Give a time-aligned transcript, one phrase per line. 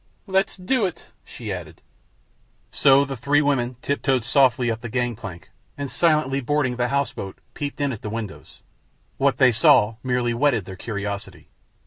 [0.25, 1.83] "Let's do it," she added.
[2.71, 7.13] So the three women tiptoed softly up the gang plank, and, silently boarding the house
[7.13, 8.61] boat, peeped in at the windows.
[9.17, 11.49] What they saw merely whetted their curiosity.